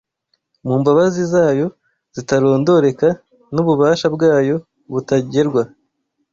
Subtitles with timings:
[0.65, 1.67] mu mbabazi zayo
[2.15, 3.07] zitarondoreka
[3.53, 4.55] n’ububasha bwayo
[4.91, 5.61] butagerwa